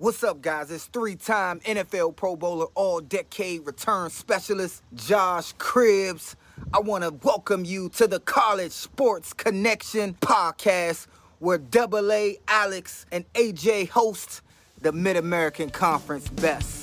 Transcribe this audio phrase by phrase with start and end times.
[0.00, 0.70] What's up, guys?
[0.70, 6.36] It's three time NFL Pro Bowler, all decade return specialist, Josh Cribbs.
[6.72, 11.08] I want to welcome you to the College Sports Connection podcast,
[11.40, 14.42] where Double A, Alex, and AJ host
[14.80, 16.77] the Mid American Conference Best.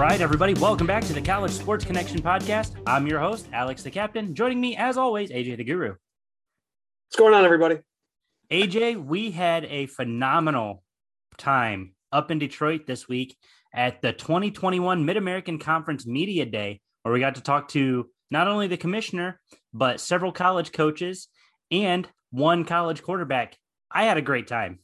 [0.00, 2.74] Right, everybody, welcome back to the College Sports Connection podcast.
[2.86, 4.34] I'm your host, Alex the Captain.
[4.34, 5.88] Joining me, as always, AJ the Guru.
[5.88, 7.80] What's going on, everybody?
[8.50, 10.82] AJ, we had a phenomenal
[11.36, 13.36] time up in Detroit this week
[13.74, 18.48] at the 2021 Mid American Conference Media Day, where we got to talk to not
[18.48, 19.38] only the commissioner,
[19.74, 21.28] but several college coaches
[21.70, 23.54] and one college quarterback.
[23.90, 24.78] I had a great time.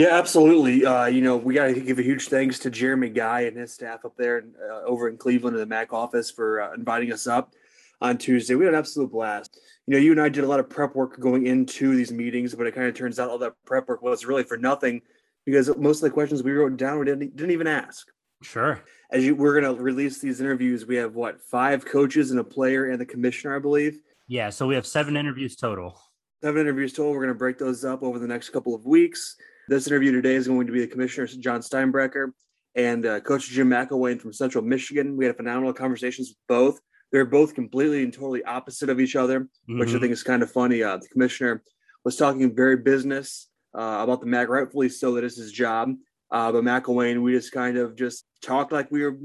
[0.00, 0.86] Yeah, absolutely.
[0.86, 3.74] Uh, you know, we got to give a huge thanks to Jeremy Guy and his
[3.74, 7.26] staff up there uh, over in Cleveland in the MAC office for uh, inviting us
[7.26, 7.52] up
[8.00, 8.54] on Tuesday.
[8.54, 9.60] We had an absolute blast.
[9.86, 12.54] You know, you and I did a lot of prep work going into these meetings,
[12.54, 15.02] but it kind of turns out all that prep work was really for nothing
[15.44, 18.08] because most of the questions we wrote down we didn't, didn't even ask.
[18.40, 18.80] Sure.
[19.10, 22.44] As you, we're going to release these interviews, we have what five coaches and a
[22.44, 24.00] player and the commissioner, I believe.
[24.28, 26.00] Yeah, so we have seven interviews total.
[26.42, 27.12] Seven interviews total.
[27.12, 29.36] We're going to break those up over the next couple of weeks.
[29.70, 32.32] This interview today is going to be the commissioner, Jon Steinbrecher,
[32.74, 35.16] and uh, Coach Jim McElwain from Central Michigan.
[35.16, 36.80] We had phenomenal conversations with both.
[37.12, 39.78] They're both completely and totally opposite of each other, mm-hmm.
[39.78, 40.00] which I mm-hmm.
[40.00, 40.82] think is kind of funny.
[40.82, 41.62] Uh, the commissioner
[42.04, 45.94] was talking very business uh, about the MAC, rightfully so, that is his job.
[46.32, 49.16] Uh, but McElwain, we just kind of just talked like we were,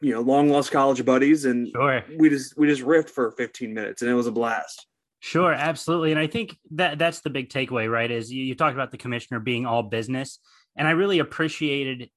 [0.00, 2.04] you know, long lost college buddies, and sure.
[2.20, 4.86] we just we just riffed for 15 minutes, and it was a blast.
[5.24, 6.10] Sure, absolutely.
[6.10, 8.10] And I think that that's the big takeaway, right?
[8.10, 10.38] Is you, you talked about the commissioner being all business.
[10.76, 12.10] And I really appreciated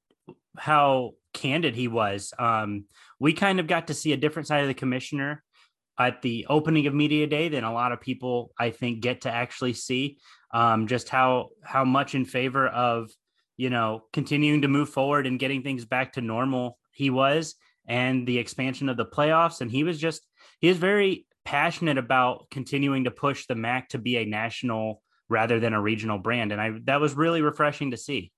[0.57, 2.33] how candid he was.
[2.37, 2.83] Um,
[3.17, 5.41] we kind of got to see a different side of the commissioner
[5.97, 9.31] at the opening of media day than a lot of people I think get to
[9.31, 10.17] actually see.
[10.51, 13.09] Um, just how how much in favor of
[13.55, 17.55] you know continuing to move forward and getting things back to normal he was,
[17.87, 19.61] and the expansion of the playoffs.
[19.61, 20.27] And he was just
[20.59, 25.61] he was very passionate about continuing to push the MAC to be a national rather
[25.61, 26.51] than a regional brand.
[26.51, 28.33] And I that was really refreshing to see.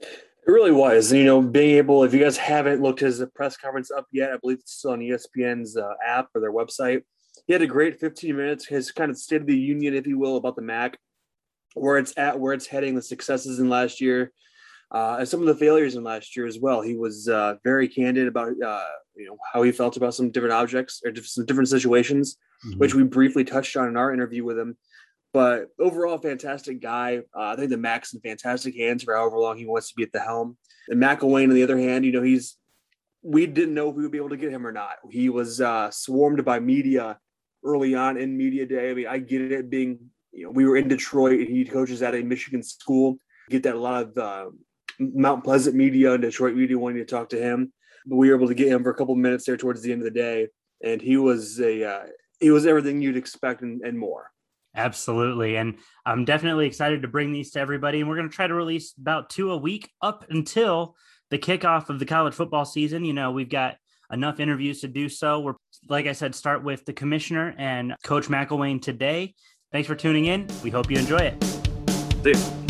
[0.00, 0.08] It
[0.50, 1.12] really was.
[1.12, 4.38] You know, being able, if you guys haven't looked his press conference up yet, I
[4.38, 7.02] believe it's still on ESPN's uh, app or their website.
[7.46, 10.18] He had a great 15 minutes, his kind of state of the union, if you
[10.18, 10.98] will, about the MAC,
[11.74, 14.32] where it's at, where it's heading, the successes in last year,
[14.92, 16.80] uh, and some of the failures in last year as well.
[16.80, 18.84] He was uh, very candid about uh,
[19.16, 22.36] you know how he felt about some different objects or some different situations,
[22.66, 22.78] mm-hmm.
[22.78, 24.76] which we briefly touched on in our interview with him.
[25.32, 27.18] But overall, fantastic guy.
[27.36, 30.02] Uh, I think the MAC's in fantastic hands for however long he wants to be
[30.02, 30.56] at the helm.
[30.88, 32.56] And McElwain, on the other hand, you know he's
[33.22, 34.96] we didn't know if we would be able to get him or not.
[35.10, 37.18] He was uh, swarmed by media
[37.64, 38.90] early on in media day.
[38.90, 39.98] I mean, I get it being
[40.32, 41.40] you know we were in Detroit.
[41.40, 43.18] And he coaches at a Michigan school.
[43.50, 44.50] Get that a lot of uh,
[44.98, 47.72] Mount Pleasant media and Detroit media wanting to talk to him.
[48.06, 50.02] But we were able to get him for a couple minutes there towards the end
[50.02, 50.48] of the day,
[50.82, 52.06] and he was a uh,
[52.38, 54.30] he was everything you'd expect and, and more.
[54.76, 55.56] Absolutely.
[55.56, 58.00] And I'm definitely excited to bring these to everybody.
[58.00, 60.94] And we're going to try to release about two a week up until
[61.30, 63.04] the kickoff of the college football season.
[63.04, 63.76] You know, we've got
[64.12, 65.40] enough interviews to do so.
[65.40, 65.54] We're,
[65.88, 69.34] like I said, start with the commissioner and Coach McElwain today.
[69.72, 70.46] Thanks for tuning in.
[70.62, 71.42] We hope you enjoy it.
[72.22, 72.65] See you.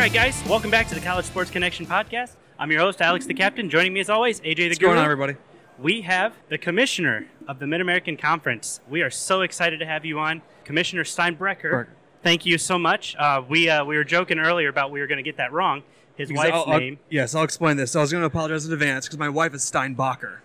[0.00, 2.30] Right, guys, welcome back to the College Sports Connection podcast.
[2.58, 3.68] I'm your host, Alex the Captain.
[3.68, 5.36] Joining me as always, AJ the What's going on, everybody?
[5.78, 8.80] We have the commissioner of the Mid American Conference.
[8.88, 11.88] We are so excited to have you on, Commissioner Steinbrecher.
[12.22, 13.14] Thank you so much.
[13.16, 15.82] Uh, we uh, we were joking earlier about we were going to get that wrong.
[16.16, 16.98] His because wife's I'll, name.
[16.98, 17.92] I'll, yes, I'll explain this.
[17.92, 20.38] So I was going to apologize in advance because my wife is Steinbacher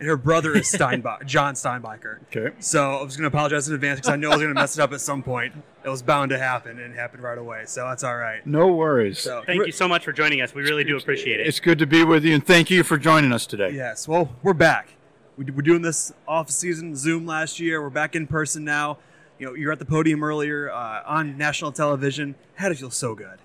[0.00, 2.20] and her brother is Steinbach, John Steinbacher.
[2.34, 2.56] Okay.
[2.58, 4.58] So I was going to apologize in advance because I know I was going to
[4.58, 5.54] mess it up at some point.
[5.84, 7.64] It was bound to happen, and it happened right away.
[7.66, 8.44] So that's all right.
[8.46, 9.18] No worries.
[9.18, 10.54] So thank you so much for joining us.
[10.54, 11.46] We really do appreciate it.
[11.46, 13.70] It's good to be with you, and thank you for joining us today.
[13.72, 14.08] Yes.
[14.08, 14.94] Well, we're back.
[15.36, 17.82] We're doing this off season Zoom last year.
[17.82, 18.98] We're back in person now.
[19.38, 22.34] You know, you're at the podium earlier uh, on national television.
[22.56, 23.38] How did it feel so good?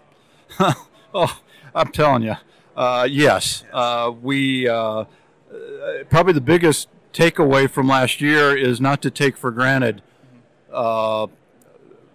[1.14, 1.40] oh,
[1.74, 2.36] I'm telling you.
[2.76, 3.74] Uh, yes, yes.
[3.74, 5.06] Uh, we uh,
[6.10, 10.02] probably the biggest takeaway from last year is not to take for granted
[10.72, 11.28] uh,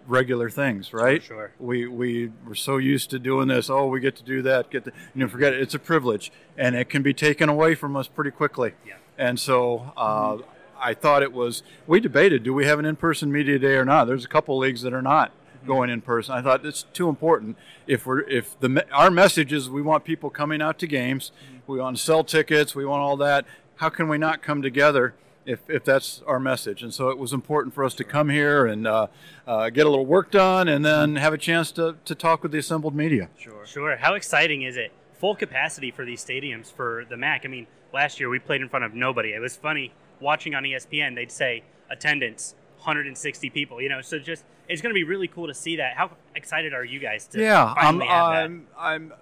[0.07, 1.23] regular things, right?
[1.23, 1.51] Sure.
[1.59, 3.69] We we were so used to doing this.
[3.69, 4.69] Oh, we get to do that.
[4.69, 5.61] Get to you know forget it.
[5.61, 8.73] It's a privilege, and it can be taken away from us pretty quickly.
[8.85, 8.95] Yeah.
[9.17, 10.37] And so uh,
[10.79, 11.63] I thought it was.
[11.87, 14.05] We debated: do we have an in-person media day or not?
[14.05, 15.31] There's a couple leagues that are not
[15.65, 16.33] going in person.
[16.33, 17.57] I thought it's too important.
[17.87, 21.31] If we're if the our message is we want people coming out to games,
[21.71, 23.45] we want to sell tickets, we want all that.
[23.75, 25.15] How can we not come together?
[25.43, 26.83] If, if that's our message.
[26.83, 29.07] And so it was important for us to come here and uh,
[29.47, 32.51] uh, get a little work done and then have a chance to, to talk with
[32.51, 33.27] the assembled media.
[33.39, 33.65] Sure.
[33.65, 33.97] Sure.
[33.97, 34.91] How exciting is it?
[35.17, 37.41] Full capacity for these stadiums for the MAC.
[37.43, 39.29] I mean, last year we played in front of nobody.
[39.29, 41.15] It was funny watching on ESPN.
[41.15, 43.81] They'd say attendance 160 people.
[43.81, 45.97] You know, so just it's going to be really cool to see that.
[45.97, 48.01] How excited are you guys to yeah, I'm?
[48.01, 49.13] I'm, I'm,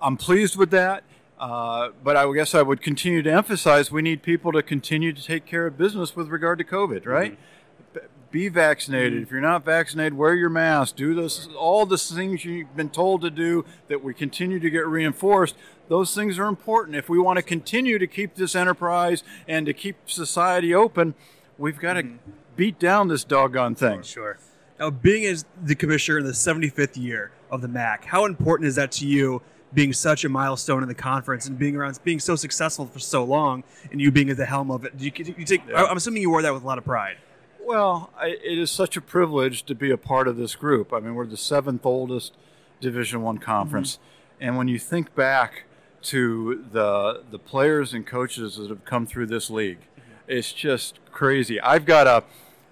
[0.00, 1.04] I'm pleased with that.
[1.42, 5.20] Uh, but I guess I would continue to emphasize we need people to continue to
[5.20, 7.32] take care of business with regard to COVID, right?
[7.32, 7.94] Mm-hmm.
[7.94, 8.00] B-
[8.30, 9.14] Be vaccinated.
[9.14, 9.22] Mm-hmm.
[9.24, 10.94] If you're not vaccinated, wear your mask.
[10.94, 14.86] Do this, all the things you've been told to do that we continue to get
[14.86, 15.56] reinforced.
[15.88, 16.96] Those things are important.
[16.96, 21.14] If we want to continue to keep this enterprise and to keep society open,
[21.58, 22.30] we've got to mm-hmm.
[22.54, 23.98] beat down this doggone thing.
[23.98, 24.38] Oh, sure.
[24.78, 28.76] Now, being as the commissioner in the 75th year of the MAC, how important is
[28.76, 29.42] that to you?
[29.74, 33.24] Being such a milestone in the conference and being around, being so successful for so
[33.24, 35.62] long, and you being at the helm of it, you, you take.
[35.74, 37.16] I'm assuming you wore that with a lot of pride.
[37.64, 40.92] Well, I, it is such a privilege to be a part of this group.
[40.92, 42.34] I mean, we're the seventh oldest
[42.80, 44.44] Division One conference, mm-hmm.
[44.44, 45.64] and when you think back
[46.02, 50.10] to the the players and coaches that have come through this league, mm-hmm.
[50.28, 51.60] it's just crazy.
[51.60, 52.24] I've got a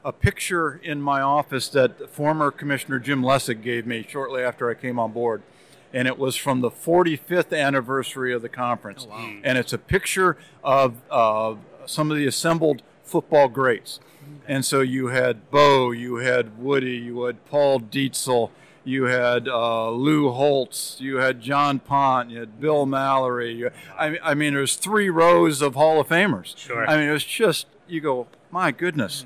[0.05, 4.75] a picture in my office that former Commissioner Jim Lessig gave me shortly after I
[4.75, 5.43] came on board.
[5.93, 9.07] And it was from the 45th anniversary of the conference.
[9.43, 11.55] And it's a picture of uh,
[11.87, 13.99] some of the assembled football greats.
[14.47, 18.51] And so you had Bo, you had Woody, you had Paul Dietzel,
[18.85, 23.53] you had uh, Lou Holtz, you had John Pont, you had Bill Mallory.
[23.53, 26.57] You, I, I mean, there's three rows of Hall of Famers.
[26.57, 26.89] Sure.
[26.89, 29.25] I mean, it was just, you go, my goodness,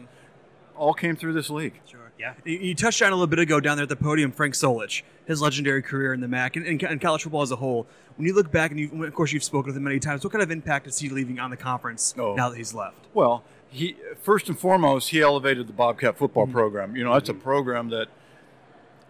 [0.76, 1.81] all came through this league.
[1.87, 2.03] Sure.
[2.25, 2.32] Yeah.
[2.44, 5.43] You, touched on a little bit ago down there at the podium, Frank Solich, his
[5.43, 7.87] legendary career in the MAC and, and, college football as a whole.
[8.17, 10.32] When you look back, and you, of course you've spoken with him many times, what
[10.32, 12.35] kind of impact is he leaving on the conference Oh.
[12.35, 12.97] now that he's left?
[13.12, 16.97] Well, he first and foremost he elevated the Bobcat football program.
[16.97, 18.09] You know, that's a program that,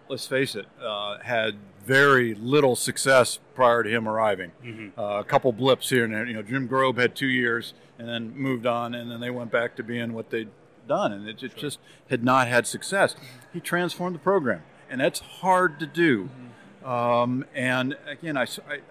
[0.09, 4.51] let's face it, uh, had very little success prior to him arriving.
[4.97, 6.25] Uh, a couple blips here and there.
[6.25, 9.51] You know, Jim Grobe had two years and then moved on, and then they went
[9.51, 10.49] back to being what they'd
[10.87, 11.79] done, and it, it just
[12.09, 13.15] had not had success.
[13.53, 16.29] He transformed the program, and that's hard to do.
[16.83, 18.45] Um, and again, I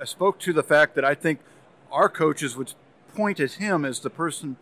[0.04, 1.40] spoke to the fact that I think
[1.92, 2.74] our coaches would
[3.14, 4.56] point at him as the person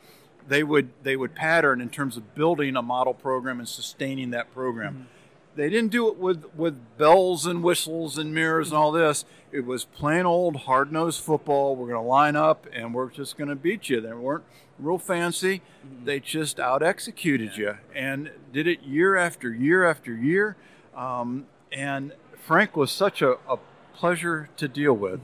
[0.46, 4.52] they would they would pattern in terms of building a model program and sustaining that
[4.52, 5.08] program.
[5.54, 9.24] They didn't do it with with bells and whistles and mirrors and all this.
[9.50, 11.76] It was plain old hard nosed football.
[11.76, 14.00] We're going to line up and we're just going to beat you.
[14.00, 14.44] They weren't
[14.78, 15.60] real fancy.
[16.04, 20.56] They just out executed you and did it year after year after year.
[20.96, 23.58] Um, and Frank was such a, a
[23.94, 25.20] pleasure to deal with.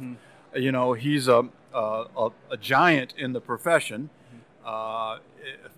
[0.55, 4.11] You know, he's a, a, a, a giant in the profession.
[4.65, 5.19] Uh,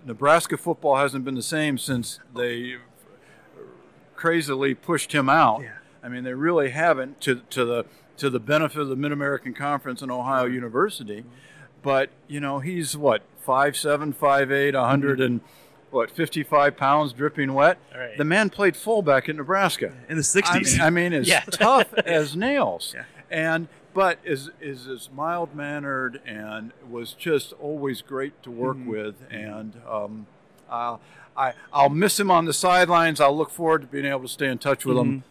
[0.04, 2.76] Nebraska football hasn't been the same since they
[4.20, 5.62] crazily pushed him out.
[5.62, 5.70] Yeah.
[6.02, 7.84] I mean, they really haven't to, to the
[8.18, 11.24] to the benefit of the Mid American Conference and Ohio University.
[11.82, 15.40] But you know, he's what five seven, five eight, a hundred and
[15.90, 17.78] what fifty five pounds, dripping wet.
[17.96, 18.16] Right.
[18.18, 19.92] The man played fullback at Nebraska.
[20.08, 20.72] In the I 60s.
[20.72, 21.40] mean, I mean as Yeah.
[21.40, 22.92] tough as nails.
[22.94, 23.04] Yeah.
[23.30, 28.90] And but is is as mild mannered and was just always great to work Mm-hmm.
[28.90, 29.14] with.
[29.30, 30.26] And um,
[30.68, 30.98] uh,
[31.40, 33.20] I I'll miss him on the sidelines.
[33.20, 35.24] I'll look forward to being able to stay in touch with him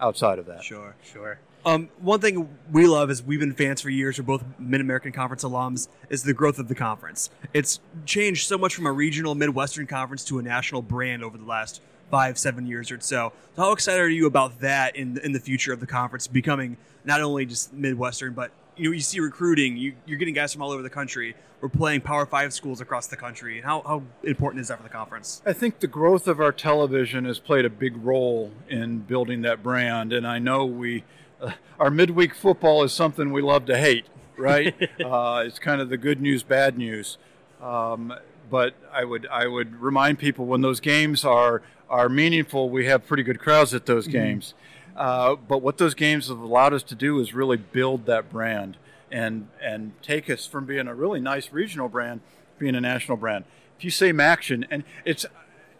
[0.00, 0.64] outside of that.
[0.64, 0.96] Sure.
[1.02, 1.38] Sure.
[1.66, 4.18] Um, one thing we love is we've been fans for years.
[4.18, 5.88] We're both Mid American Conference alums.
[6.08, 7.28] Is the growth of the conference.
[7.52, 11.44] It's changed so much from a regional Midwestern conference to a national brand over the
[11.44, 13.32] last five, seven years or so.
[13.56, 16.76] So how excited are you about that in in the future of the conference becoming
[17.04, 19.76] not only just Midwestern, but you know you see recruiting.
[19.76, 21.34] You, you're getting guys from all over the country.
[21.60, 23.56] We're playing Power Five schools across the country.
[23.56, 25.42] And how how important is that for the conference?
[25.46, 29.62] I think the growth of our television has played a big role in building that
[29.62, 31.04] brand, and I know we,
[31.40, 34.06] uh, our midweek football is something we love to hate,
[34.36, 34.74] right?
[35.04, 37.18] uh, it's kind of the good news, bad news.
[37.62, 38.14] Um,
[38.50, 43.06] but I would I would remind people when those games are are meaningful, we have
[43.06, 44.54] pretty good crowds at those games.
[44.96, 48.78] Uh, but what those games have allowed us to do is really build that brand
[49.10, 52.20] and and take us from being a really nice regional brand
[52.58, 53.44] being a national brand.
[53.78, 55.26] If you say Maction, and it's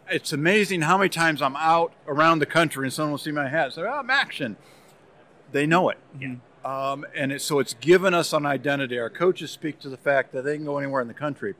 [0.09, 3.47] it's amazing how many times I'm out around the country and someone will see my
[3.47, 4.55] hat and say, "Oh, Maction."
[5.51, 5.97] They know it.
[6.19, 6.35] Yeah.
[6.65, 8.99] Um, and it, so it's given us an identity.
[8.99, 11.55] Our coaches speak to the fact that they can go anywhere in the country,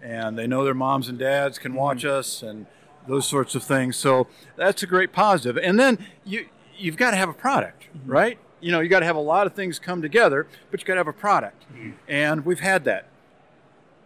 [0.00, 2.66] and they know their moms and dads can watch us and
[3.08, 3.96] those sorts of things.
[3.96, 5.58] So that's a great positive.
[5.58, 6.46] And then you
[6.78, 8.38] you've got to have a product, right?
[8.60, 10.94] You know, you got to have a lot of things come together, but you got
[10.94, 11.64] to have a product,
[12.08, 13.06] and we've had that.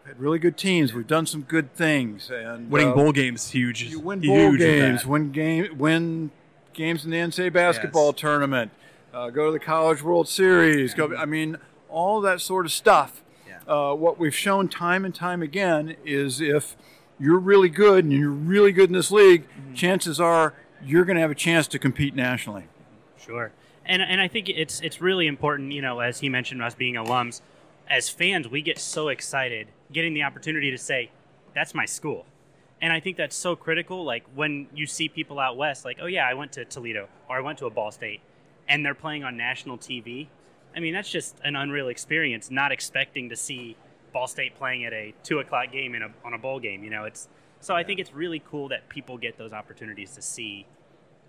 [0.06, 0.92] Had really good teams.
[0.92, 3.84] We've done some good things, and Winning uh, bowl games huge.
[3.84, 6.30] you win bowl with games, win game, win
[6.72, 8.20] games in the NCAA basketball Yes.
[8.20, 8.72] tournament,
[9.14, 10.92] uh, go to the College World Series.
[10.94, 11.56] Go, I mean,
[11.88, 13.22] all that sort of stuff.
[13.46, 13.58] Yeah.
[13.72, 16.76] Uh, what we've shown time and time again is if
[17.20, 19.74] you're really good and you're really good in this league, Mm-hmm.
[19.74, 22.64] chances are you're going to have a chance to compete nationally.
[23.18, 23.52] Sure.
[23.84, 26.94] And and I think it's it's really important, you know, as he mentioned us being
[26.94, 27.40] alums,
[27.88, 31.10] as fans, we get so excited getting the opportunity to say,
[31.54, 32.26] That's my school.
[32.80, 34.04] And I think that's so critical.
[34.04, 37.36] Like when you see people out west, like, oh yeah, I went to Toledo or
[37.36, 38.20] I went to a Ball State
[38.68, 40.26] and they're playing on national TV.
[40.74, 43.76] I mean, that's just an unreal experience, not expecting to see
[44.12, 46.82] Ball State playing at a two o'clock game in a, on a bowl game.
[46.82, 47.28] You know, it's
[47.62, 50.66] so I think it's really cool that people get those opportunities to see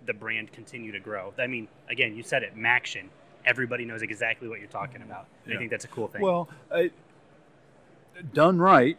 [0.04, 1.32] the brand continue to grow.
[1.38, 3.04] I mean, again, you said it, Maction.
[3.46, 5.26] Everybody knows exactly what you're talking about.
[5.46, 6.22] I think that's a cool thing.
[6.22, 6.84] Well, uh,
[8.32, 8.98] done right,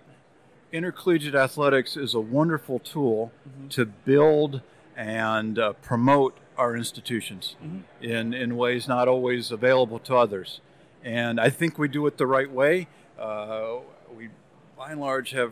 [0.71, 3.31] intercollegiate athletics is a wonderful tool
[3.69, 4.61] to build
[4.95, 7.55] and uh, promote our institutions
[8.01, 10.61] in, in ways not always available to others.
[11.03, 12.87] And I think we do it the right way.
[13.19, 13.77] Uh,
[14.15, 14.29] we,
[14.77, 15.51] by and large, have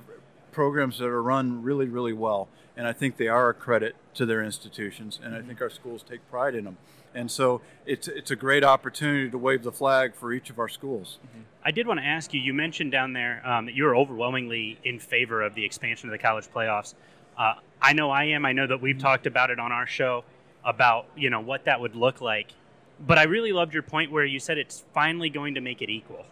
[0.53, 2.47] programs that are run really, really well.
[2.77, 5.19] And I think they are a credit to their institutions.
[5.21, 6.77] And I think our schools take pride in them.
[7.13, 10.67] And so it's, it's a great opportunity to wave the flag for each of our
[10.69, 11.19] schools.
[11.63, 12.39] I did want to ask you.
[12.39, 16.17] You mentioned down there um, that you're overwhelmingly in favor of the expansion of the
[16.17, 16.95] college playoffs.
[17.37, 18.45] Uh, I know I am.
[18.45, 20.23] I know that we've talked about it on our show
[20.65, 22.51] about you know what that would look like.
[22.99, 25.89] But I really loved your point where you said it's finally going to make it
[25.89, 26.25] equal,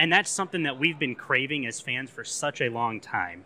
[0.00, 3.44] and that's something that we've been craving as fans for such a long time.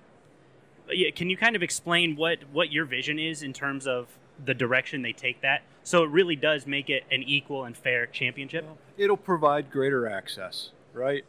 [0.89, 4.07] Yeah, Can you kind of explain what what your vision is in terms of
[4.43, 8.07] the direction they take that, so it really does make it an equal and fair
[8.07, 8.65] championship?
[8.97, 11.25] it'll provide greater access, right?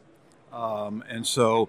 [0.52, 1.68] Um, and so,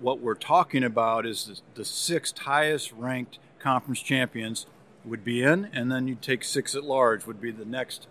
[0.00, 4.66] what we're talking about is the, the sixth highest ranked conference champions
[5.04, 8.08] would be in, and then you'd take six at large would be the next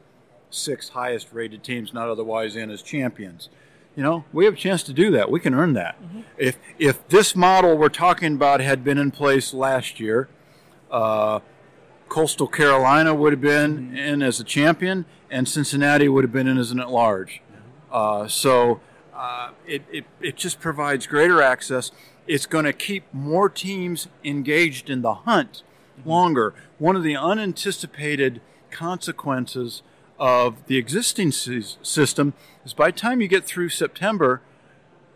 [0.50, 3.50] six highest rated teams not otherwise in as champions.
[3.96, 5.30] You know, we have a chance to do that.
[5.30, 5.98] We can earn that.
[6.38, 10.30] If if this model we're talking about had been in place last year,
[10.90, 11.40] uh,
[12.08, 16.58] Coastal Carolina would have been in as a champion, and Cincinnati would have been in
[16.58, 17.42] as an at large.
[17.92, 18.80] Uh, so
[19.14, 21.92] uh, it, it, it just provides greater access.
[22.26, 25.64] It's going to keep more teams engaged in the hunt
[26.06, 26.54] longer.
[26.78, 28.42] One of the unanticipated
[28.72, 29.82] consequences
[30.20, 32.34] of the existing system
[32.66, 34.42] is by the time you get through September,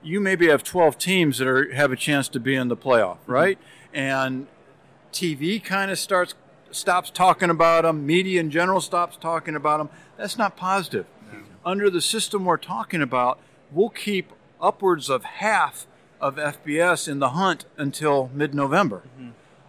[0.02, 3.18] you maybe have 12 teams that are, have a chance to be in the playoff,
[3.28, 3.58] right?
[3.94, 4.48] And
[5.12, 6.36] TV kind of starts
[6.72, 8.06] stops talking about them.
[8.06, 9.90] Media in general stops talking about them.
[10.18, 11.06] That's not positive.
[11.66, 13.40] Under the system we're talking about,
[13.72, 15.88] we'll keep upwards of half
[16.20, 19.04] of FBS in the hunt until mid-November.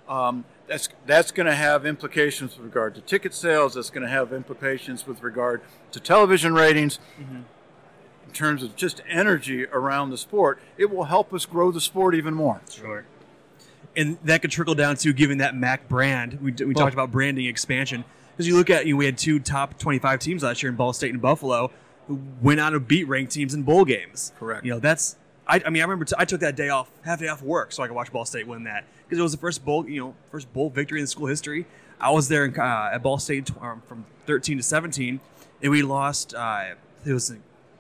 [0.09, 3.75] Um, that's that's going to have implications with regard to ticket sales.
[3.75, 5.61] That's going to have implications with regard
[5.93, 6.99] to television ratings.
[7.21, 7.43] Mm-hmm.
[8.27, 12.15] In terms of just energy around the sport, it will help us grow the sport
[12.17, 12.61] even more.
[12.69, 13.05] Sure.
[13.97, 16.41] and that could trickle down to giving that MAC brand.
[16.41, 19.39] We, we talked about branding expansion because you look at you know, we had two
[19.39, 21.71] top twenty five teams last year in Ball State and Buffalo
[22.09, 24.33] who went on to beat ranked teams in bowl games.
[24.39, 24.65] Correct.
[24.65, 25.17] You know that's
[25.47, 27.47] I, I mean I remember t- I took that day off half day off of
[27.47, 29.89] work so I could watch Ball State win that because it was the first bowl
[29.89, 31.67] you know first bowl victory in school history.
[32.01, 35.21] I was there in, uh, at Ball State um, from thirteen to seventeen,
[35.63, 36.35] and we lost.
[36.35, 36.75] Uh,
[37.05, 37.33] it was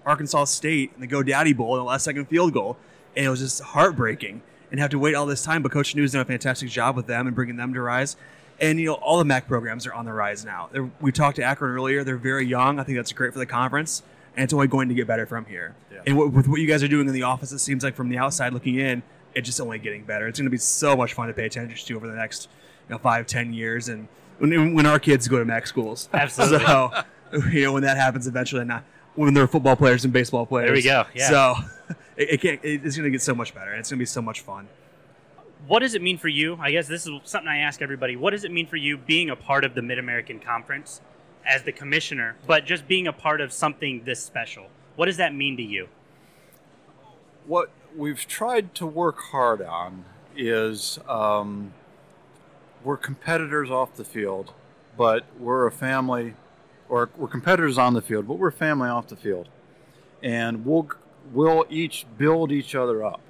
[0.04, 2.76] Arkansas State in the GoDaddy Bowl in the last second field goal,
[3.16, 5.62] and it was just heartbreaking and have to wait all this time.
[5.62, 8.16] But Coach Neu's done a fantastic job with them and bringing them to rise.
[8.60, 10.68] And you know, all the MAC programs are on the rise now.
[10.70, 12.78] They're, we talked to Akron earlier; they're very young.
[12.78, 14.02] I think that's great for the conference,
[14.36, 15.74] and it's only going to get better from here.
[15.92, 16.02] Yeah.
[16.06, 18.08] And what, with what you guys are doing in the office, it seems like from
[18.08, 19.02] the outside looking in,
[19.34, 20.26] it's just only getting better.
[20.28, 22.48] It's going to be so much fun to pay attention to over the next
[22.88, 26.08] you know, five, ten years, and when, when our kids go to MAC schools.
[26.14, 26.66] Absolutely.
[26.66, 26.92] So,
[27.50, 30.68] you know, when that happens eventually, not when they're football players and baseball players.
[30.68, 31.28] There we go, yeah.
[31.28, 31.54] So
[32.16, 32.60] it, it can't.
[32.62, 34.68] It's going to get so much better, and it's going to be so much fun.
[35.66, 36.58] What does it mean for you?
[36.60, 38.16] I guess this is something I ask everybody.
[38.16, 41.00] What does it mean for you being a part of the Mid American Conference
[41.46, 44.66] as the commissioner, but just being a part of something this special?
[44.96, 45.88] What does that mean to you?
[47.46, 50.04] what we've tried to work hard on
[50.36, 51.72] is um,
[52.82, 54.52] we're competitors off the field,
[54.96, 56.34] but we're a family,
[56.88, 59.48] or we're competitors on the field, but we're family off the field,
[60.22, 60.88] and we'll
[61.32, 63.20] we'll each build each other up,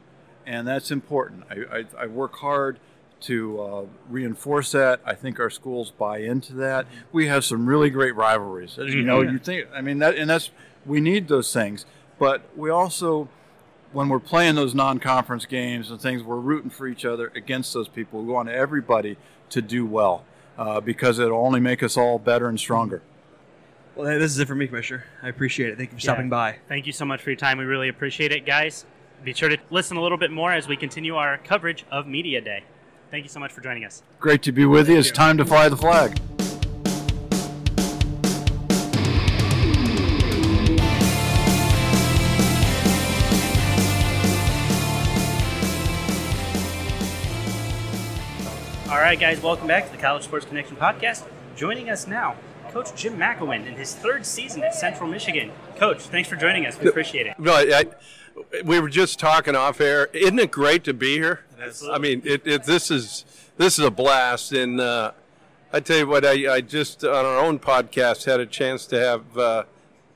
[0.46, 1.44] and that's important.
[1.50, 2.78] I, I, I work hard
[3.26, 5.00] to uh, reinforce that.
[5.04, 6.86] I think our schools buy into that.
[7.12, 8.78] We have some really great rivalries.
[8.78, 10.50] As you know, you think I mean that, and that's
[10.86, 11.86] we need those things,
[12.18, 13.28] but we also
[13.92, 17.86] when we're playing those non-conference games and things, we're rooting for each other against those
[17.86, 18.22] people.
[18.22, 19.16] We want everybody
[19.50, 20.24] to do well
[20.58, 23.02] uh, because it'll only make us all better and stronger.
[23.94, 25.04] Well, hey, this is it for me, Commissioner.
[25.22, 25.76] I appreciate it.
[25.78, 26.12] Thank you for Yeah.
[26.12, 26.56] stopping by.
[26.68, 27.58] Thank you so much for your time.
[27.58, 28.84] We really appreciate it, guys.
[29.22, 32.40] Be sure to listen a little bit more as we continue our coverage of Media
[32.40, 32.64] Day.
[33.14, 34.02] Thank you so much for joining us.
[34.18, 34.98] Great to be with you.
[34.98, 36.18] It's time to fly the flag.
[48.90, 51.22] All right, guys, welcome back to the College Sports Connection podcast.
[51.54, 52.34] Joining us now,
[52.70, 55.52] Coach Jim McElwain in his third season at Central Michigan.
[55.76, 56.80] Coach, thanks for joining us.
[56.80, 57.38] We appreciate it.
[57.38, 57.84] No, I,
[58.64, 60.06] we were just talking off air.
[60.12, 61.40] Isn't it great to be here?
[61.60, 61.96] Absolutely.
[61.96, 63.24] I mean, it, it, this is
[63.56, 65.12] this is a blast, and uh,
[65.72, 68.98] I tell you what, I, I just on our own podcast had a chance to
[68.98, 69.64] have uh,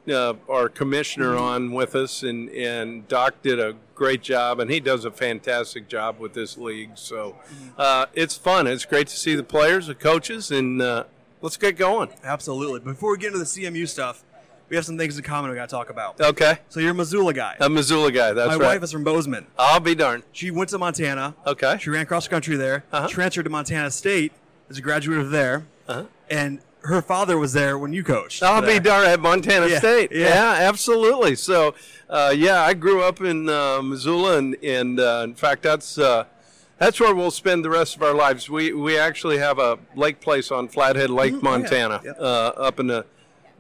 [0.09, 4.81] uh, our commissioner on with us, and and Doc did a great job, and he
[4.81, 6.93] does a fantastic job with this league.
[6.95, 7.37] So
[7.77, 8.67] uh, it's fun.
[8.67, 11.05] It's great to see the players, the coaches, and uh,
[11.43, 12.11] let's get going.
[12.25, 12.81] Absolutely.
[12.81, 14.25] Before we get into the CMU stuff,
[14.69, 16.21] we have some things in common we got to talk about.
[16.21, 17.57] Okay, So you're a Missoula guy.
[17.61, 18.33] a Missoula guy.
[18.33, 18.59] That's right.
[18.59, 18.75] My right.
[18.77, 19.47] wife is from Bozeman.
[19.59, 20.25] I'll be darned.
[20.33, 21.35] She went to Montana.
[21.47, 21.79] Okay.
[21.81, 22.85] She ran cross country there.
[22.93, 23.09] Uh-huh.
[23.09, 24.33] Transferred to Montana State
[24.69, 25.67] as a graduate of there.
[25.89, 26.05] Uh-huh.
[26.31, 28.43] And her father was there when you coached.
[28.43, 30.13] I'll be darned at Montana Yeah, State.
[30.13, 30.29] yeah.
[30.29, 31.35] Yeah, absolutely.
[31.35, 31.75] So,
[32.11, 36.25] uh, yeah, I grew up in uh, Missoula, and, and uh, in fact, that's uh,
[36.79, 38.49] that's where we'll spend the rest of our lives.
[38.49, 41.47] We we actually have a lake place on Flathead Lake, Mm-hmm.
[41.47, 41.59] oh, yeah.
[41.59, 42.23] Montana, uh,
[42.57, 43.05] up in the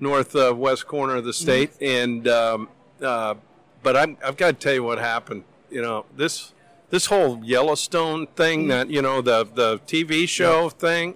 [0.01, 1.73] northwest corner of the state.
[1.81, 2.69] And um,
[3.03, 3.35] uh,
[3.83, 5.45] but I'm, I've got to tell you what happened.
[5.71, 6.53] You know this
[6.91, 8.69] this whole Yellowstone thing Mm-hmm.
[8.71, 11.15] that you know the the TV show thing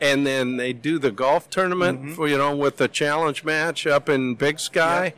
[0.00, 2.12] and then they do the golf tournament Mm-hmm.
[2.14, 5.14] for you know with the challenge match up in Big Sky.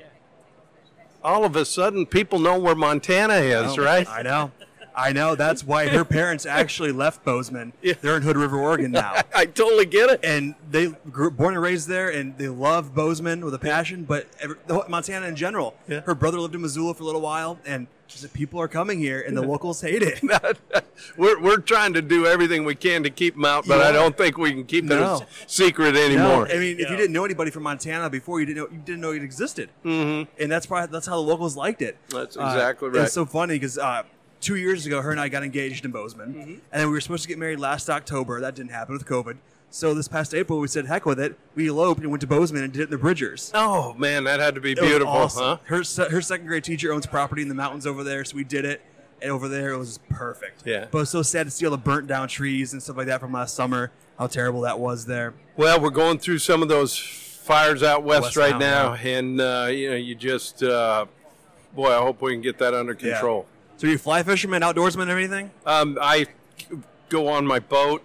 [1.25, 4.09] All of a sudden, people know where Montana is, Oh, right?
[4.09, 4.51] I know.
[4.95, 5.35] I know.
[5.35, 7.73] That's why her parents actually left Bozeman.
[7.83, 7.95] Yeah.
[8.01, 9.15] They're in Hood River, Oregon now.
[9.35, 10.21] I totally get it.
[10.25, 14.05] and they grew born and raised there, and they love Bozeman with a passion.
[14.05, 15.75] But every, the whole- Montana in general.
[15.89, 16.01] Yeah.
[16.03, 18.99] Her brother lived in Missoula for a little while, and she said people are coming
[18.99, 20.21] here, and the locals hate it.
[21.17, 23.89] we're, we're trying to do everything we can to keep them out, but Yeah.
[23.89, 25.03] I don't think we can keep it No.
[25.03, 26.49] a s- secret No, anymore.
[26.49, 29.01] I mean, if you didn't know anybody from Montana before, you didn't know you didn't
[29.01, 30.31] know it existed, mm-hmm.
[30.41, 31.97] and that's why that's how the locals liked it.
[32.11, 33.05] That's Uh, exactly and right.
[33.05, 34.03] It's so funny because uh,
[34.43, 36.51] two years ago, her and I got engaged in Bozeman, Mm-hmm.
[36.51, 38.41] and then we were supposed to get married last October.
[38.43, 39.39] That didn't happen with COVID.
[39.71, 42.63] So this past April, we said, "Heck with it." We eloped and went to Bozeman
[42.63, 43.51] and did it in the Bridgers.
[43.55, 45.43] oh man, that had to be It beautiful, awesome.
[45.43, 45.57] huh?
[45.65, 45.77] Her
[46.11, 48.83] her second grade teacher owns property in the mountains over there, so we did it.
[49.23, 50.63] And over there, it was perfect.
[50.67, 50.87] Yeah.
[50.91, 53.07] But it was so sad to see all the burnt down trees and stuff like
[53.07, 53.93] that from last summer.
[54.19, 55.33] How terrible that was there.
[55.57, 59.41] Well, we're going through some of those fires out west, West right now, now, and
[59.41, 61.07] uh, you know, you just, uh,
[61.75, 63.21] boy, I hope we can get that under Yeah.
[63.83, 63.91] Control.
[63.91, 65.51] So you fly fisherman, outdoorsman, and everything?
[65.67, 66.27] Um, I
[67.09, 68.03] go on my boat.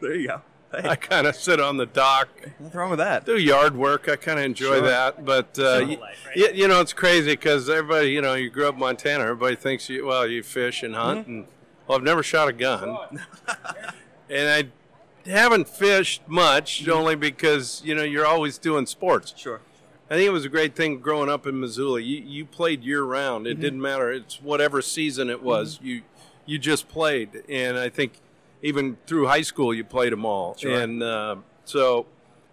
[0.00, 0.42] There you go.
[0.72, 2.28] Hey, I kind of sit on the dock,
[2.60, 3.26] nothing wrong with that.
[3.26, 4.08] do yard work.
[4.08, 4.80] I kind of enjoy Sure.
[4.82, 5.24] that.
[5.24, 6.36] But uh, Simple life, right?
[6.36, 9.24] y- you know, it's crazy because everybody, you know, you grew up in Montana.
[9.24, 11.30] Everybody thinks you well, you fish and hunt, Mm-hmm.
[11.32, 11.46] and
[11.88, 12.96] well, I've never shot a gun,
[14.30, 16.92] and I haven't fished much, Mm-hmm.
[16.92, 19.34] only because you know you're always doing sports.
[19.36, 19.60] Sure.
[20.10, 22.00] I think it was a great thing growing up in Missoula.
[22.00, 23.46] You you played year round.
[23.46, 23.52] Mm-hmm.
[23.52, 24.10] It didn't matter.
[24.12, 25.78] It's whatever season it was.
[25.82, 26.02] You
[26.46, 28.14] you just played, and I think
[28.62, 30.56] even through high school you played them all.
[30.56, 30.72] Sure.
[30.80, 32.06] And uh, so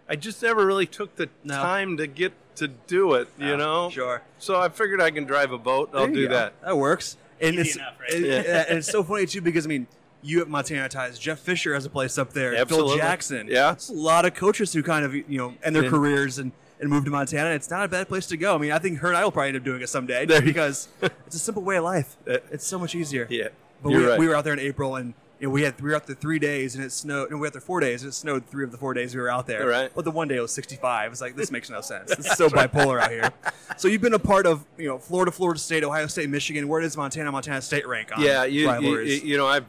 [0.08, 1.56] I just never really took the No.
[1.56, 3.28] time to get to do it.
[3.40, 3.90] You know.
[3.90, 4.22] Sure.
[4.40, 5.90] So I figured I can drive a boat.
[5.94, 6.34] I'll do go.
[6.36, 6.54] that.
[6.64, 7.18] That works.
[7.42, 8.14] And Easy it's, enough, right?
[8.14, 8.66] and- Yeah.
[8.70, 9.88] and it's so funny too because I mean,
[10.24, 11.18] you have Montana ties.
[11.20, 12.56] Jeff Fisher has a place up there.
[12.56, 12.92] Absolutely.
[12.92, 13.48] Phil Jackson.
[13.50, 13.72] Yeah.
[13.74, 15.90] It's a lot of coaches who kind of you know end their Yeah.
[15.90, 17.52] careers and, and move to Montana.
[17.52, 18.56] It's not a bad place to go.
[18.56, 20.88] I mean, I think her and I will probably end up doing it someday because
[21.02, 22.18] it's a simple way of life.
[22.28, 23.28] Uh, It's so much easier.
[23.30, 23.50] Yeah.
[23.82, 24.20] But we, right.
[24.20, 26.16] we were out there in April and you know, we had we were out there
[26.16, 27.30] three days and it snowed.
[27.30, 29.14] And we were out there four days and it snowed three of the four days
[29.14, 29.68] we were out there.
[29.68, 29.92] Right.
[29.94, 31.12] But the one day it was 65.
[31.12, 32.16] It's like this makes no sense.
[32.16, 33.32] This is so bipolar out here.
[33.76, 36.68] So you've been a part of you know Florida, Florida State, Ohio State, Michigan.
[36.68, 39.66] Where does Montana, Montana State rank on yeah, you, you, you know, I've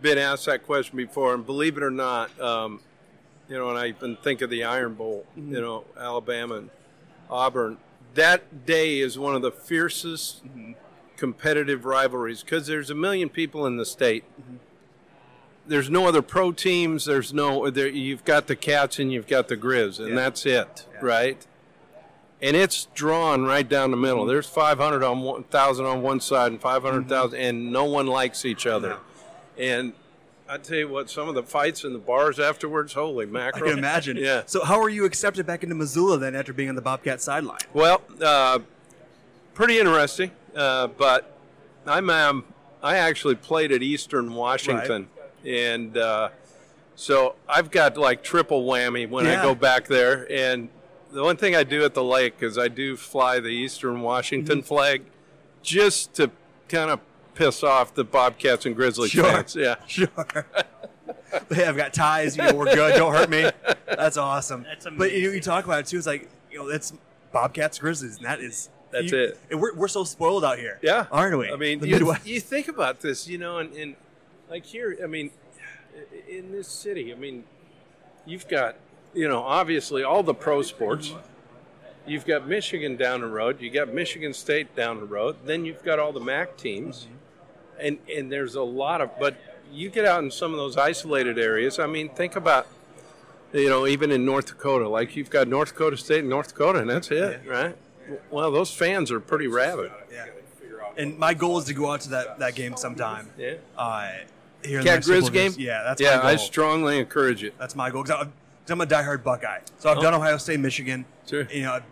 [0.00, 2.80] been asked that question before, and believe it or not, um,
[3.52, 5.54] you know, and I even think of the Iron Bowl, Mm-hmm.
[5.54, 6.70] you know, Alabama and
[7.30, 7.76] Auburn.
[8.14, 10.72] That day is one of the fiercest Mm-hmm.
[11.16, 14.56] competitive rivalries because there's a million people in the state, Mm-hmm.
[15.66, 17.04] there's no other pro teams.
[17.04, 17.88] There's no there.
[17.88, 20.14] You've got the Cats and you've got the Grizz, and Yeah.
[20.16, 21.46] that's it, right?
[22.40, 24.26] And it's drawn right down the middle.
[24.26, 28.66] There's 500 on one thousand on one side and 500,000, and no one likes each
[28.66, 28.96] other.
[29.56, 29.92] And
[30.52, 33.64] I tell you what, some of the fights in the bars afterwards, holy mackerel!
[33.64, 34.18] I can imagine.
[34.18, 34.42] Yeah.
[34.44, 37.60] So how were you accepted back into Missoula then after being on the Bobcat sideline?
[37.72, 38.58] Well, uh,
[39.54, 40.30] pretty interesting.
[40.54, 41.34] Uh, but
[41.86, 42.44] I'm um,
[42.82, 45.08] I actually played at Eastern Washington,
[45.46, 46.28] and uh,
[46.96, 49.40] so I've got like triple whammy when Yeah.
[49.40, 50.30] I go back there.
[50.30, 50.68] And
[51.12, 54.58] the one thing I do at the lake is I do fly the Eastern Washington
[54.58, 54.66] Mm-hmm.
[54.66, 55.02] flag,
[55.62, 56.30] just to
[56.68, 57.00] kind of
[57.34, 59.24] piss off the Bobcats and Grizzlies Sure.
[59.24, 59.56] fans.
[59.56, 59.76] Yeah.
[59.86, 60.08] Sure.
[61.50, 62.36] hey, I've got ties.
[62.36, 62.94] You know, we're good.
[62.94, 63.50] Don't hurt me.
[63.86, 64.64] That's awesome.
[64.64, 64.98] That's amazing.
[64.98, 65.34] But you, amazing.
[65.34, 65.98] you talk about it too.
[65.98, 66.92] It's like you know, that's
[67.32, 69.40] Bobcats, Grizzlies, and that is That's you- it.
[69.50, 70.78] And we're, we're so spoiled out here.
[70.82, 71.50] Yeah, aren't we?
[71.50, 72.26] I mean, the you, Midwest.
[72.26, 73.96] you think about this, you know, and, and
[74.50, 75.30] like here, I mean,
[76.28, 77.44] in this city, I mean,
[78.26, 78.76] you've got,
[79.14, 81.14] you know, obviously all the pro sports.
[82.06, 83.60] You've got Michigan down the road.
[83.60, 85.36] You've got Michigan State down the road.
[85.44, 87.14] Then you've got all the MAC teams, mm-hmm.
[87.82, 89.10] And and there's a lot of.
[89.18, 89.34] But
[89.72, 91.78] you get out in some of those isolated areas.
[91.78, 92.66] I mean, think about.
[93.52, 96.78] You know, even in North Dakota, like you've got North Dakota State and North Dakota,
[96.78, 97.76] and that's it, right?
[98.30, 99.90] Well, those fans are pretty rabid.
[100.10, 100.24] yeah.
[100.96, 103.28] And my goal is to go out to that, that game sometime.
[103.38, 103.54] Yeah.
[103.76, 104.10] Uh,
[104.64, 105.52] here in the Cat Grizz game?
[105.58, 107.52] Yeah, that's yeah, I strongly encourage it.
[107.58, 108.04] That's my goal.
[108.04, 109.60] 'Cause I'm, 'cause I'm a diehard Buckeye.
[109.78, 110.02] So I've Oh.
[110.02, 111.04] done Ohio State, Michigan.
[111.26, 111.46] Sure.
[111.50, 111.84] You know, I've,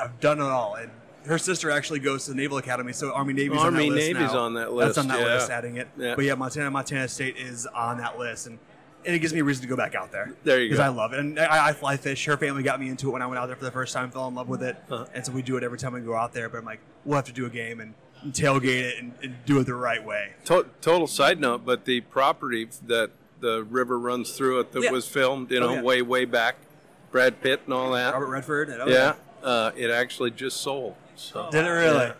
[0.00, 0.74] I've done it all.
[0.76, 0.90] And
[1.26, 4.12] her sister actually goes to the Naval Academy, so Army Navy's on Army that list
[4.12, 4.38] Navy's now.
[4.40, 4.86] on that list.
[4.86, 5.34] That's on that yeah.
[5.34, 5.88] list, adding it.
[5.96, 6.14] Yeah.
[6.16, 8.58] But yeah, Montana, Montana State is on that list, and
[9.06, 10.32] and it gives me a reason to go back out there.
[10.44, 10.74] There you go.
[10.76, 10.84] Because.
[10.86, 12.24] I love it, and I, I fly fish.
[12.24, 14.10] Her family got me into it when I went out there for the first time.
[14.10, 15.04] Fell in love with it, Uh-huh.
[15.12, 16.48] and so we do it every time we go out there.
[16.48, 19.36] But I'm like, we'll have to do a game and, and tailgate it and, and
[19.44, 20.32] do it the right way.
[20.46, 23.10] To- total side note, but the property that
[23.40, 24.90] the river runs through it that Yeah.
[24.90, 25.82] was filmed, you Oh, know, yeah.
[25.82, 26.56] way way back,
[27.12, 28.14] Brad Pitt and all that.
[28.14, 28.70] Robert Redford.
[28.70, 30.94] And, oh, yeah, uh, it actually just sold.
[31.16, 31.98] So Did it really?
[32.06, 32.12] Yeah.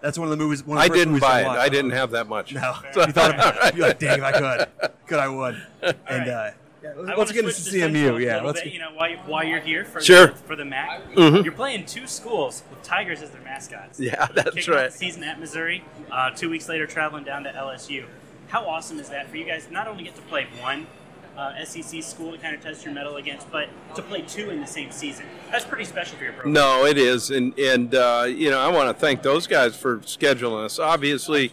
[0.00, 0.64] That's one of the movies.
[0.64, 1.46] One of the I first didn't movies buy I it.
[1.46, 1.60] watched.
[1.60, 2.52] I didn't have that much.
[2.54, 2.60] No,
[2.96, 5.60] you thought about, you're like, dang, if I could, could I would.
[5.82, 6.50] And uh,
[6.82, 8.16] yeah, I let's wanna get into switch the sense CMU.
[8.16, 10.28] a Yeah, little let's bit, get, you know while, you, while you're here for Sure.
[10.28, 11.42] the, for the MAC, Mhm.
[11.44, 13.98] you're playing two schools with Tigers as their mascots.
[13.98, 14.90] Yeah, that's Kicking off right.
[14.92, 18.04] the season at Missouri, uh, two weeks later traveling down to LSU.
[18.48, 19.66] How awesome is that for you guys?
[19.70, 20.86] Not only get to play one
[21.36, 24.60] uh, SEC school to kind of test your mettle against, but to play two in
[24.60, 25.26] the same season.
[25.50, 26.54] That's pretty special for your program.
[26.54, 29.98] No, it is, and and uh, you know I want to thank those guys for
[29.98, 30.78] scheduling us.
[30.78, 31.52] Obviously,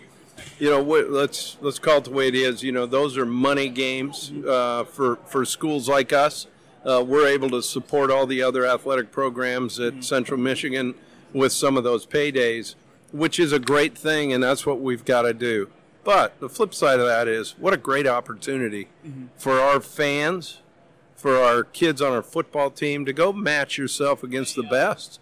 [0.60, 2.64] you know wh- let's let's call it the way it is.
[2.64, 6.48] You know those are money games uh, for for schools like us.
[6.86, 10.94] Uh, we're able to support all the other athletic programs at Central Michigan
[11.32, 12.76] with some of those paydays,
[13.14, 15.70] which is a great thing, and that's what we've got to do.
[16.04, 18.88] But the flip side of that is what a great opportunity
[19.38, 20.60] for our fans
[21.16, 25.22] for our kids on our football team to go match yourself against the best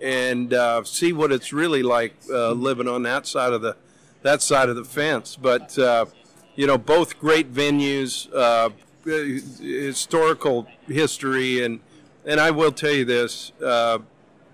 [0.00, 3.76] and uh, see what it's really like uh, living on that side of the
[4.22, 5.34] that side of the fence.
[5.34, 6.06] But uh,
[6.54, 8.70] you know, both great venues, uh,
[9.04, 11.80] historical history, and
[12.24, 13.98] and I will tell you this: uh,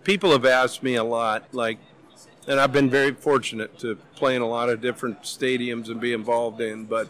[0.05, 1.79] people have asked me a lot, like,
[2.47, 6.13] and I've been very fortunate to play in a lot of different stadiums and be
[6.13, 7.09] involved in, but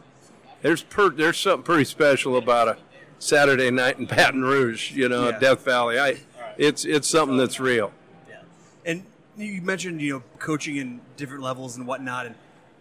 [0.63, 2.77] there's per, there's something pretty special about a
[3.19, 5.39] Saturday night in Baton Rouge, you know, Yeah.
[5.39, 5.99] Death Valley.
[5.99, 6.17] I,
[6.59, 7.93] it's it's something that's real.
[8.29, 8.41] Yeah.
[8.85, 9.05] and
[9.37, 12.27] you mentioned you know coaching in different levels and whatnot.
[12.27, 12.35] And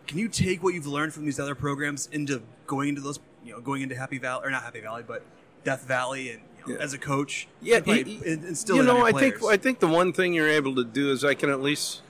[0.07, 3.51] can you take what you've learned from these other programs into going into those, you
[3.53, 5.23] know, going into Happy Valley or not Happy Valley, but
[5.63, 6.75] Death Valley, and Yeah.
[6.77, 9.43] as a coach, Yeah, play- y- and instill you know, I think?
[9.43, 12.01] I think the one thing you're able to do is I can at least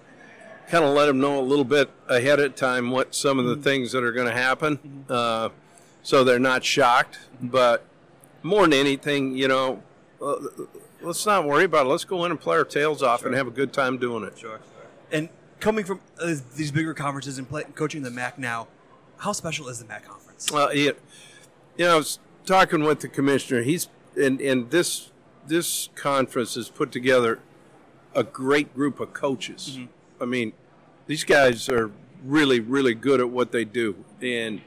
[0.69, 3.49] kind of let them know a little bit ahead of time what some Mm-hmm.
[3.49, 5.49] of the things that are going to happen, uh,
[6.03, 7.19] so they're not shocked.
[7.41, 7.85] But
[8.43, 9.83] more than anything, you know,
[10.21, 10.35] uh,
[11.01, 11.89] let's not worry about it.
[11.89, 14.37] Let's go in and play our tails off and have a good time doing it.
[14.37, 14.59] Sure.
[15.11, 18.67] And coming from uh, these bigger conferences and play, coaching the MAC now,
[19.17, 20.51] how special is the MAC conference?
[20.51, 20.91] Well, yeah,
[21.77, 23.61] you know, I was talking with the commissioner.
[23.61, 23.87] He's
[24.19, 25.11] and and this
[25.47, 27.39] this conference has put together
[28.15, 29.79] a great group of coaches.
[30.19, 30.53] I mean,
[31.07, 31.91] these guys are
[32.23, 34.61] really really good at what they do, and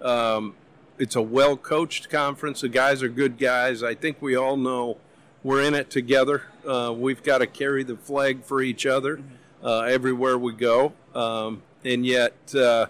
[0.00, 0.54] um,
[0.98, 2.60] it's a well coached conference.
[2.60, 3.82] The guys are good guys.
[3.82, 4.98] I think we all know
[5.42, 6.42] we're in it together.
[6.66, 9.20] Uh, we've got to carry the flag for each other
[9.62, 12.54] uh, everywhere we go, um, and yet.
[12.54, 12.86] Uh,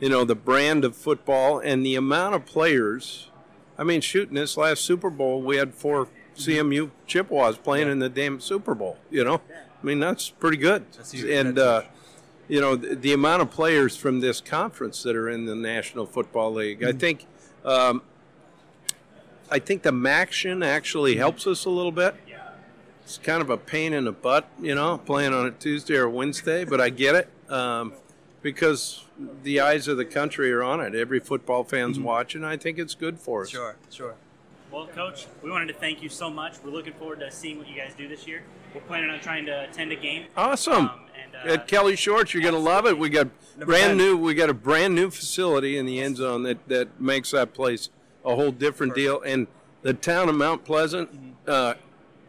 [0.00, 3.28] you know the brand of football and the amount of players.
[3.78, 8.08] I mean, shooting this last Super Bowl, we had four CMU Chippewas playing in the
[8.08, 8.98] damn Super Bowl.
[9.10, 9.40] You know,
[9.82, 10.84] I mean that's pretty good.
[10.92, 11.14] That's.
[11.14, 11.82] And uh,
[12.48, 16.06] you know the, the amount of players from this conference that are in the National
[16.06, 16.82] Football League.
[16.84, 17.26] I think
[17.64, 18.02] Um,
[19.50, 22.14] I think the Maction actually helps us a little bit.
[23.02, 26.08] It's kind of a pain in the butt, you know, playing on a Tuesday or
[26.08, 27.92] Wednesday, but I get it um,
[28.42, 29.04] because
[29.42, 30.94] the eyes of the country are on it.
[30.94, 32.44] Every football fan's watching.
[32.44, 33.50] I think it's good for us.
[33.50, 34.14] Sure, sure.
[34.70, 36.54] Well, Coach, we wanted to thank you so much.
[36.62, 38.42] We're looking forward to seeing what you guys do this year.
[38.74, 40.26] We're planning on trying to attend a game.
[40.36, 40.88] Awesome.
[40.88, 42.96] Um, and, uh, At Kelly Shorts, you're going to love it.
[42.96, 43.28] We got
[43.58, 44.16] brand new.
[44.16, 47.90] We got a brand new facility in the end zone that that makes that place
[48.24, 49.20] a whole different deal.
[49.22, 49.48] And
[49.82, 51.10] the town of Mount Pleasant
[51.48, 51.74] uh,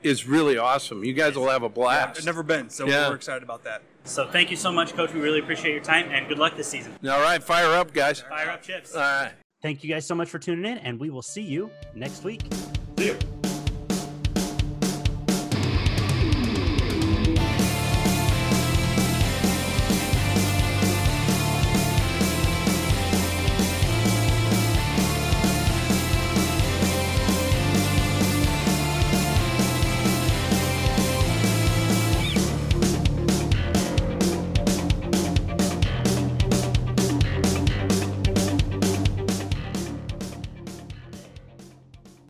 [0.01, 1.03] is really awesome.
[1.03, 2.19] You guys will have a Yeah, blast.
[2.19, 3.09] I've never been, so Yeah.
[3.09, 3.83] we're excited about that.
[4.03, 5.13] So thank you so much, Coach.
[5.13, 6.93] We really appreciate your time and good luck this season.
[7.03, 8.21] All right, fire up, guys.
[8.21, 8.95] Fire up chips.
[8.95, 9.33] All right.
[9.61, 12.41] Thank you guys so much for tuning in, and we will see you next week.
[12.97, 13.40] See you.